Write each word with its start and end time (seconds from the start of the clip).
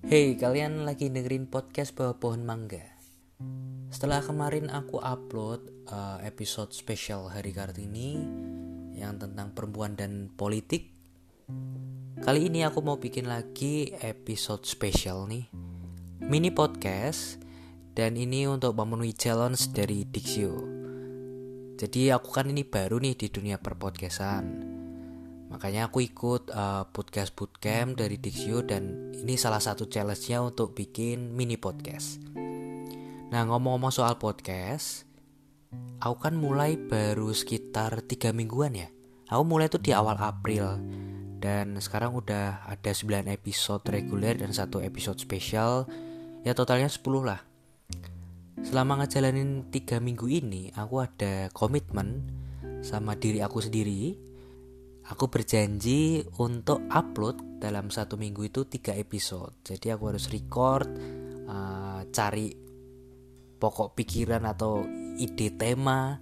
Hey, 0.00 0.32
kalian 0.32 0.88
lagi 0.88 1.12
dengerin 1.12 1.44
podcast 1.44 1.92
bawah 1.92 2.16
pohon 2.16 2.40
mangga. 2.40 2.80
Setelah 3.92 4.24
kemarin 4.24 4.72
aku 4.72 4.96
upload 4.96 5.68
uh, 5.92 6.16
episode 6.24 6.72
spesial 6.72 7.28
Hari 7.28 7.52
Kartini 7.52 8.16
yang 8.96 9.20
tentang 9.20 9.52
perempuan 9.52 10.00
dan 10.00 10.32
politik, 10.32 10.96
kali 12.24 12.48
ini 12.48 12.64
aku 12.64 12.80
mau 12.80 12.96
bikin 12.96 13.28
lagi 13.28 13.92
episode 14.00 14.64
spesial 14.64 15.28
nih, 15.28 15.52
mini 16.24 16.48
podcast, 16.48 17.36
dan 17.92 18.16
ini 18.16 18.48
untuk 18.48 18.72
memenuhi 18.72 19.12
challenge 19.12 19.68
dari 19.68 20.08
Dixio. 20.08 20.64
Jadi 21.76 22.08
aku 22.08 22.32
kan 22.32 22.48
ini 22.48 22.64
baru 22.64 22.96
nih 23.04 23.20
di 23.20 23.28
dunia 23.28 23.60
perpodcastan 23.60 24.79
Makanya 25.50 25.90
aku 25.90 25.98
ikut 26.06 26.54
uh, 26.54 26.86
podcast 26.94 27.34
bootcamp 27.34 27.98
dari 27.98 28.22
Dixio 28.22 28.62
dan 28.62 29.10
ini 29.18 29.34
salah 29.34 29.58
satu 29.58 29.90
challenge-nya 29.90 30.38
untuk 30.46 30.78
bikin 30.78 31.34
mini 31.34 31.58
podcast. 31.58 32.22
Nah 33.34 33.42
ngomong-ngomong 33.50 33.90
soal 33.90 34.14
podcast, 34.14 35.10
aku 35.98 36.16
kan 36.22 36.38
mulai 36.38 36.78
baru 36.78 37.34
sekitar 37.34 37.98
tiga 38.06 38.30
mingguan 38.30 38.78
ya. 38.78 38.88
Aku 39.26 39.42
mulai 39.42 39.66
tuh 39.66 39.82
di 39.82 39.90
awal 39.90 40.14
April 40.22 40.78
dan 41.42 41.74
sekarang 41.82 42.14
udah 42.14 42.70
ada 42.70 42.90
9 42.94 43.26
episode 43.26 43.82
reguler 43.90 44.38
dan 44.38 44.54
satu 44.54 44.78
episode 44.78 45.18
spesial 45.18 45.90
ya 46.46 46.54
totalnya 46.54 46.86
10 46.86 47.02
lah. 47.26 47.42
Selama 48.62 49.02
ngejalanin 49.02 49.66
tiga 49.74 49.98
minggu 49.98 50.30
ini, 50.30 50.70
aku 50.78 51.02
ada 51.02 51.50
komitmen 51.50 52.28
sama 52.86 53.18
diri 53.18 53.42
aku 53.42 53.58
sendiri 53.58 54.29
aku 55.10 55.26
berjanji 55.26 56.22
untuk 56.38 56.86
upload 56.86 57.58
dalam 57.58 57.90
satu 57.90 58.14
minggu 58.14 58.46
itu 58.46 58.64
tiga 58.70 58.94
episode. 58.94 59.58
Jadi 59.66 59.90
aku 59.90 60.14
harus 60.14 60.30
record 60.30 60.86
uh, 61.50 62.06
cari 62.14 62.54
pokok 63.60 63.98
pikiran 63.98 64.46
atau 64.46 64.86
ide 65.18 65.52
tema 65.58 66.16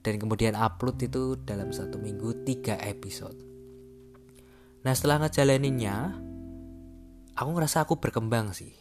dan 0.00 0.14
kemudian 0.16 0.56
upload 0.56 0.96
itu 1.02 1.36
dalam 1.42 1.74
satu 1.74 1.98
minggu 1.98 2.46
tiga 2.46 2.78
episode. 2.80 3.36
Nah 4.80 4.92
setelah 4.96 5.26
ngejalaninnya 5.26 5.96
aku 7.36 7.50
ngerasa 7.52 7.84
aku 7.84 7.98
berkembang 7.98 8.54
sih. 8.54 8.72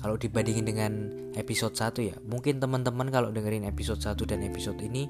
Kalau 0.00 0.20
dibandingin 0.20 0.68
dengan 0.68 0.92
episode 1.32 1.72
1 1.72 1.96
ya 2.04 2.16
mungkin 2.28 2.60
teman-teman 2.60 3.08
kalau 3.08 3.32
dengerin 3.32 3.64
episode 3.64 4.04
1 4.04 4.20
dan 4.28 4.44
episode 4.44 4.76
ini 4.84 5.08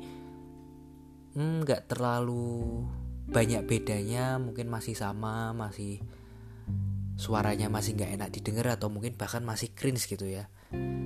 hmm, 1.35 1.67
nggak 1.67 1.83
hmm, 1.83 1.91
terlalu 1.91 2.87
banyak 3.25 3.65
bedanya 3.65 4.37
mungkin 4.37 4.69
masih 4.69 4.93
sama 4.93 5.57
masih 5.57 6.05
suaranya 7.15 7.71
masih 7.71 7.95
nggak 7.95 8.13
enak 8.21 8.29
didengar 8.35 8.75
atau 8.75 8.91
mungkin 8.91 9.15
bahkan 9.15 9.41
masih 9.47 9.73
cringe 9.73 10.05
gitu 10.11 10.27
ya. 10.27 10.51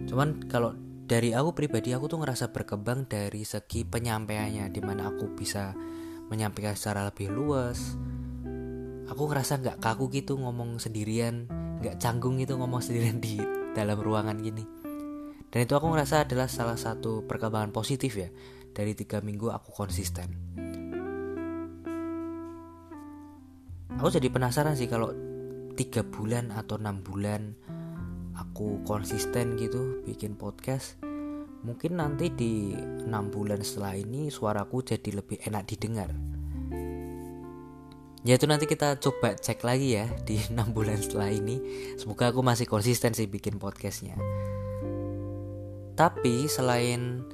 Cuman 0.08 0.48
kalau 0.48 0.75
dari 1.08 1.33
aku 1.36 1.52
pribadi 1.56 1.92
aku 1.92 2.08
tuh 2.08 2.20
ngerasa 2.20 2.52
berkembang 2.52 3.08
dari 3.08 3.44
segi 3.44 3.84
penyampaiannya 3.84 4.69
di 4.72 4.80
mana 4.80 5.12
aku 5.12 5.33
bisa 5.36 5.77
menyampaikan 6.33 6.77
secara 6.77 7.08
lebih 7.08 7.33
luas. 7.33 7.97
Aku 9.08 9.25
ngerasa 9.28 9.60
nggak 9.60 9.78
kaku 9.80 10.12
gitu 10.12 10.36
ngomong 10.36 10.80
sendirian 10.80 11.48
nggak 11.78 12.03
canggung 12.03 12.36
gitu 12.42 12.58
ngomong 12.58 12.82
sendirian 12.82 13.20
di 13.22 13.41
dalam 13.72 13.97
ruangan 14.00 14.36
gini. 14.41 14.64
Dan 15.48 15.64
itu 15.64 15.72
aku 15.72 15.88
ngerasa 15.88 16.28
adalah 16.28 16.44
salah 16.44 16.77
satu 16.77 17.25
perkembangan 17.25 17.72
positif 17.72 18.20
ya 18.20 18.28
dari 18.77 18.92
tiga 18.92 19.25
minggu 19.25 19.48
aku 19.48 19.72
konsisten 19.72 20.28
aku 23.98 24.14
jadi 24.14 24.30
penasaran 24.30 24.78
sih 24.78 24.86
kalau 24.86 25.10
tiga 25.74 26.06
bulan 26.06 26.54
atau 26.54 26.78
enam 26.78 27.02
bulan 27.02 27.54
aku 28.38 28.82
konsisten 28.86 29.58
gitu 29.58 30.02
bikin 30.06 30.38
podcast 30.38 30.98
mungkin 31.66 31.98
nanti 31.98 32.30
di 32.30 32.72
enam 32.78 33.34
bulan 33.34 33.58
setelah 33.66 33.98
ini 33.98 34.30
suaraku 34.30 34.86
jadi 34.86 35.19
lebih 35.19 35.42
enak 35.42 35.66
didengar. 35.66 36.10
Ya 38.26 38.34
itu 38.34 38.47
nanti 38.50 38.66
kita 38.66 38.98
coba 38.98 39.38
cek 39.38 39.62
lagi 39.62 39.98
ya 39.98 40.06
di 40.26 40.38
enam 40.53 40.70
bulan 40.70 40.98
setelah 41.03 41.30
ini. 41.30 41.59
Semoga 41.98 42.30
aku 42.30 42.42
masih 42.42 42.66
konsisten 42.70 43.15
sih 43.15 43.26
bikin 43.26 43.59
podcastnya. 43.59 44.15
Tapi 45.98 46.47
selain 46.47 47.26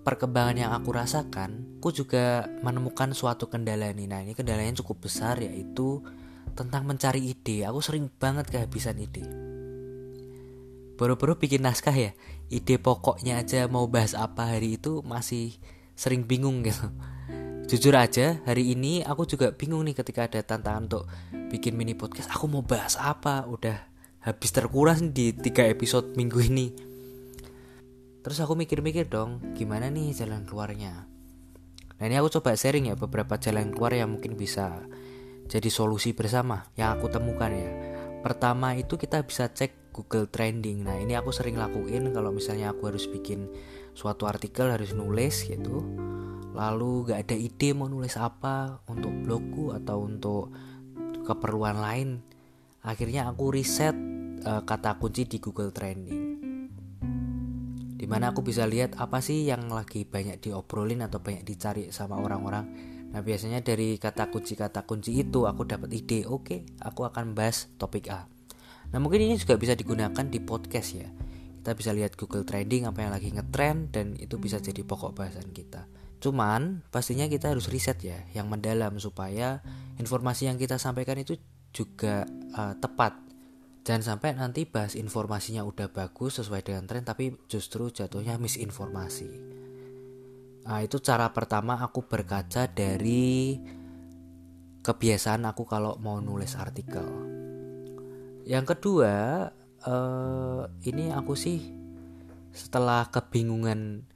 perkembangan 0.00 0.56
yang 0.56 0.72
aku 0.72 0.96
rasakan, 0.96 1.80
aku 1.80 1.92
juga 1.92 2.48
menemukan 2.64 3.12
suatu 3.12 3.46
kendala 3.52 3.92
nih. 3.92 4.08
Nah, 4.08 4.20
ini 4.24 4.32
kendalanya 4.32 4.80
cukup 4.80 5.08
besar 5.08 5.40
yaitu 5.40 6.00
tentang 6.56 6.88
mencari 6.88 7.32
ide. 7.32 7.68
Aku 7.68 7.84
sering 7.84 8.08
banget 8.08 8.48
kehabisan 8.48 8.96
ide. 8.96 9.24
Baru-baru 10.96 11.36
bikin 11.40 11.64
naskah 11.64 11.96
ya, 11.96 12.12
ide 12.52 12.76
pokoknya 12.76 13.40
aja 13.40 13.64
mau 13.68 13.88
bahas 13.88 14.12
apa 14.12 14.52
hari 14.52 14.76
itu 14.76 15.00
masih 15.00 15.56
sering 15.96 16.28
bingung 16.28 16.60
gitu. 16.64 16.92
Jujur 17.70 17.94
aja, 17.94 18.42
hari 18.44 18.74
ini 18.74 19.06
aku 19.06 19.24
juga 19.24 19.54
bingung 19.54 19.86
nih 19.86 19.94
ketika 19.94 20.26
ada 20.26 20.42
tantangan 20.42 20.90
untuk 20.90 21.04
bikin 21.54 21.78
mini 21.78 21.94
podcast. 21.94 22.28
Aku 22.34 22.50
mau 22.50 22.66
bahas 22.66 22.98
apa? 22.98 23.46
Udah 23.46 23.78
habis 24.20 24.50
terkuras 24.52 25.00
di 25.00 25.32
tiga 25.32 25.64
episode 25.64 26.12
minggu 26.18 26.40
ini 26.44 26.89
Terus 28.20 28.36
aku 28.44 28.52
mikir-mikir 28.52 29.08
dong, 29.08 29.40
gimana 29.56 29.88
nih 29.88 30.12
jalan 30.12 30.44
keluarnya? 30.44 31.08
Nah 31.96 32.04
ini 32.04 32.16
aku 32.20 32.40
coba 32.40 32.52
sharing 32.52 32.92
ya 32.92 32.96
beberapa 32.96 33.40
jalan 33.40 33.72
keluar 33.72 33.96
yang 33.96 34.12
mungkin 34.12 34.36
bisa 34.36 34.84
jadi 35.48 35.68
solusi 35.72 36.12
bersama 36.12 36.68
yang 36.76 37.00
aku 37.00 37.08
temukan 37.08 37.48
ya. 37.48 37.72
Pertama 38.20 38.76
itu 38.76 39.00
kita 39.00 39.24
bisa 39.24 39.48
cek 39.48 39.92
Google 39.96 40.28
Trending. 40.28 40.84
Nah 40.84 41.00
ini 41.00 41.16
aku 41.16 41.32
sering 41.32 41.56
lakuin 41.56 42.12
kalau 42.12 42.28
misalnya 42.28 42.76
aku 42.76 42.92
harus 42.92 43.08
bikin 43.08 43.48
suatu 43.96 44.28
artikel 44.28 44.68
harus 44.68 44.92
nulis 44.92 45.48
gitu. 45.48 45.80
Lalu 46.52 47.08
gak 47.08 47.24
ada 47.24 47.36
ide 47.40 47.72
mau 47.72 47.88
nulis 47.88 48.20
apa 48.20 48.84
untuk 48.84 49.16
blogku 49.24 49.72
atau 49.72 50.04
untuk 50.04 50.52
keperluan 51.24 51.80
lain. 51.80 52.20
Akhirnya 52.84 53.32
aku 53.32 53.48
riset 53.48 53.96
uh, 54.44 54.60
kata 54.64 55.00
kunci 55.00 55.24
di 55.24 55.40
Google 55.40 55.72
Trending 55.72 56.19
di 58.10 58.18
mana 58.18 58.34
aku 58.34 58.42
bisa 58.42 58.66
lihat 58.66 58.98
apa 58.98 59.22
sih 59.22 59.46
yang 59.46 59.70
lagi 59.70 60.02
banyak 60.02 60.42
diobrolin 60.42 61.06
atau 61.06 61.22
banyak 61.22 61.46
dicari 61.46 61.94
sama 61.94 62.18
orang-orang? 62.18 62.66
Nah 63.14 63.22
biasanya 63.22 63.62
dari 63.62 64.02
kata 64.02 64.34
kunci 64.34 64.58
kata 64.58 64.82
kunci 64.82 65.14
itu 65.14 65.46
aku 65.46 65.62
dapat 65.62 65.94
ide 65.94 66.26
oke 66.26 66.42
okay, 66.42 66.66
aku 66.82 67.06
akan 67.06 67.38
bahas 67.38 67.70
topik 67.78 68.10
A. 68.10 68.26
Nah 68.90 68.98
mungkin 68.98 69.22
ini 69.22 69.38
juga 69.38 69.54
bisa 69.54 69.78
digunakan 69.78 70.26
di 70.26 70.42
podcast 70.42 70.98
ya. 70.98 71.06
Kita 71.62 71.70
bisa 71.78 71.94
lihat 71.94 72.18
Google 72.18 72.42
Trending 72.42 72.90
apa 72.90 72.98
yang 72.98 73.14
lagi 73.14 73.30
ngetrend 73.30 73.94
dan 73.94 74.18
itu 74.18 74.42
bisa 74.42 74.58
jadi 74.58 74.82
pokok 74.82 75.14
bahasan 75.14 75.46
kita. 75.54 75.86
Cuman 76.18 76.82
pastinya 76.90 77.30
kita 77.30 77.54
harus 77.54 77.70
riset 77.70 78.02
ya 78.02 78.18
yang 78.34 78.50
mendalam 78.50 78.98
supaya 78.98 79.62
informasi 80.02 80.50
yang 80.50 80.58
kita 80.58 80.82
sampaikan 80.82 81.14
itu 81.14 81.38
juga 81.70 82.26
uh, 82.58 82.74
tepat 82.74 83.29
Jangan 83.90 84.06
sampai 84.06 84.38
nanti 84.38 84.70
bahas 84.70 84.94
informasinya 84.94 85.66
udah 85.66 85.90
bagus 85.90 86.38
sesuai 86.38 86.62
dengan 86.62 86.86
tren 86.86 87.02
tapi 87.02 87.34
justru 87.50 87.90
jatuhnya 87.90 88.38
misinformasi. 88.38 89.26
Nah, 90.62 90.78
itu 90.78 91.02
cara 91.02 91.26
pertama 91.34 91.74
aku 91.74 92.06
berkaca 92.06 92.70
dari 92.70 93.58
kebiasaan 94.86 95.42
aku 95.42 95.66
kalau 95.66 95.98
mau 95.98 96.22
nulis 96.22 96.54
artikel. 96.54 97.02
Yang 98.46 98.78
kedua, 98.78 99.50
eh, 99.82 100.62
ini 100.86 101.10
aku 101.10 101.34
sih 101.34 101.58
setelah 102.54 103.10
kebingungan 103.10 104.06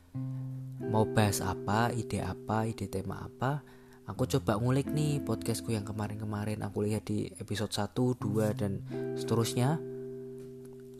mau 0.87 1.03
bahas 1.03 1.43
apa, 1.43 1.91
ide 1.91 2.23
apa, 2.23 2.71
ide 2.71 2.87
tema 2.87 3.27
apa, 3.27 3.67
aku 4.05 4.29
coba 4.29 4.61
ngulik 4.61 4.93
nih 4.93 5.21
podcastku 5.25 5.73
yang 5.73 5.85
kemarin-kemarin. 5.85 6.61
Aku 6.65 6.85
lihat 6.85 7.09
di 7.09 7.33
episode 7.41 7.73
1, 7.73 7.97
2 8.21 8.53
dan 8.53 8.85
seterusnya. 9.17 9.81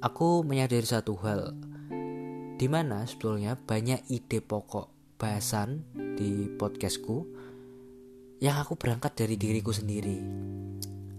Aku 0.05 0.45
menyadari 0.45 0.85
satu 0.85 1.17
hal 1.25 1.57
di 2.55 2.67
mana 2.71 3.05
sebetulnya 3.09 3.57
banyak 3.57 4.09
ide 4.13 4.41
pokok 4.45 5.17
bahasan 5.17 5.85
di 6.17 6.49
podcastku 6.55 7.27
yang 8.41 8.61
aku 8.61 8.77
berangkat 8.77 9.17
dari 9.17 9.37
diriku 9.41 9.73
sendiri. 9.73 10.21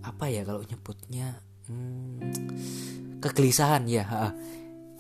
Apa 0.06 0.30
ya 0.30 0.46
kalau 0.46 0.62
nyebutnya? 0.62 1.42
Hmm, 1.66 2.22
kegelisahan 3.18 3.90
ya 3.90 4.06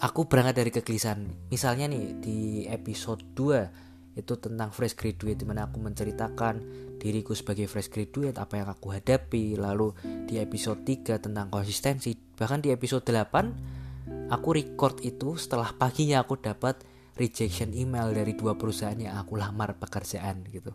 aku 0.01 0.25
berangkat 0.25 0.65
dari 0.65 0.71
kegelisahan. 0.73 1.49
Misalnya 1.49 1.85
nih 1.89 2.05
di 2.17 2.39
episode 2.65 3.21
2 3.37 3.94
itu 4.15 4.39
tentang 4.39 4.71
fresh 4.71 4.95
graduate 4.95 5.43
di 5.43 5.45
mana 5.45 5.67
aku 5.67 5.83
menceritakan 5.83 6.63
diriku 6.95 7.35
sebagai 7.35 7.67
fresh 7.67 7.91
graduate 7.91 8.39
apa 8.39 8.63
yang 8.63 8.71
aku 8.71 8.95
hadapi. 8.95 9.59
Lalu 9.59 9.91
di 10.25 10.39
episode 10.39 10.87
3 10.87 11.19
tentang 11.19 11.51
konsistensi 11.51 12.15
bahkan 12.35 12.63
di 12.63 12.71
episode 12.71 13.03
8 13.03 14.31
aku 14.31 14.49
record 14.55 15.03
itu 15.03 15.35
setelah 15.35 15.75
paginya 15.75 16.23
aku 16.23 16.39
dapat 16.39 16.79
rejection 17.19 17.71
email 17.71 18.11
dari 18.11 18.35
dua 18.35 18.55
perusahaan 18.55 18.95
yang 18.95 19.19
aku 19.19 19.35
lamar 19.35 19.75
pekerjaan 19.75 20.47
gitu. 20.47 20.71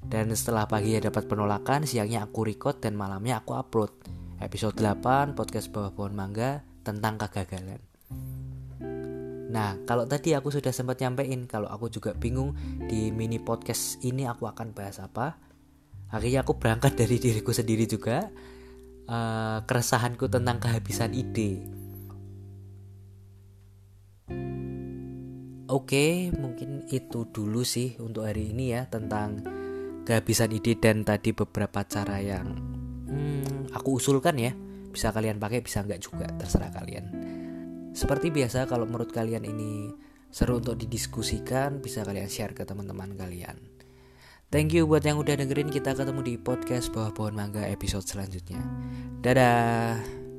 Dan 0.00 0.32
setelah 0.32 0.64
paginya 0.64 1.12
dapat 1.12 1.28
penolakan 1.28 1.84
siangnya 1.84 2.24
aku 2.24 2.46
record 2.46 2.80
dan 2.80 2.96
malamnya 2.96 3.42
aku 3.42 3.58
upload. 3.58 3.92
Episode 4.40 4.78
8 4.78 5.36
podcast 5.36 5.68
bawah 5.68 5.92
pohon 5.92 6.16
mangga 6.16 6.64
tentang 6.80 7.20
kegagalan. 7.20 7.89
Nah, 9.50 9.82
kalau 9.82 10.06
tadi 10.06 10.30
aku 10.38 10.54
sudah 10.54 10.70
sempat 10.70 11.02
nyampein 11.02 11.50
kalau 11.50 11.66
aku 11.66 11.90
juga 11.90 12.14
bingung 12.14 12.54
di 12.86 13.10
mini 13.10 13.42
podcast 13.42 13.98
ini 14.06 14.22
aku 14.22 14.46
akan 14.46 14.70
bahas 14.70 15.02
apa. 15.02 15.34
Akhirnya 16.14 16.46
aku 16.46 16.54
berangkat 16.54 16.94
dari 16.94 17.18
diriku 17.18 17.50
sendiri 17.50 17.90
juga. 17.90 18.30
Uh, 19.10 19.58
keresahanku 19.66 20.30
tentang 20.30 20.62
kehabisan 20.62 21.10
ide. 21.18 21.66
Oke, 25.66 26.30
mungkin 26.30 26.86
itu 26.86 27.26
dulu 27.26 27.66
sih 27.66 27.98
untuk 27.98 28.30
hari 28.30 28.54
ini 28.54 28.74
ya 28.74 28.86
tentang 28.86 29.42
kehabisan 30.06 30.54
ide 30.54 30.78
dan 30.78 31.02
tadi 31.02 31.34
beberapa 31.34 31.82
cara 31.86 32.22
yang 32.22 32.54
hmm, 33.10 33.74
aku 33.74 33.98
usulkan 33.98 34.38
ya. 34.38 34.54
Bisa 34.94 35.10
kalian 35.10 35.42
pakai, 35.42 35.62
bisa 35.62 35.82
enggak 35.82 36.02
juga, 36.02 36.30
terserah 36.38 36.70
kalian. 36.70 37.06
Seperti 37.90 38.30
biasa 38.30 38.70
kalau 38.70 38.86
menurut 38.86 39.10
kalian 39.10 39.42
ini 39.46 39.90
seru 40.30 40.62
untuk 40.62 40.78
didiskusikan, 40.78 41.82
bisa 41.82 42.06
kalian 42.06 42.30
share 42.30 42.54
ke 42.54 42.62
teman-teman 42.62 43.18
kalian. 43.18 43.58
Thank 44.50 44.74
you 44.74 44.86
buat 44.86 45.06
yang 45.06 45.18
udah 45.18 45.38
dengerin 45.38 45.70
kita 45.70 45.94
ketemu 45.94 46.26
di 46.26 46.34
podcast 46.34 46.90
bawah 46.90 47.14
pohon 47.14 47.38
mangga 47.38 47.66
episode 47.70 48.02
selanjutnya. 48.02 48.58
Dadah. 49.22 50.29